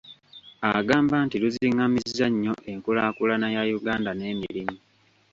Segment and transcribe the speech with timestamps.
[0.77, 4.77] Agamba nti luzingamizza nnyo enkulaakulana ya Uganda n’emirimu.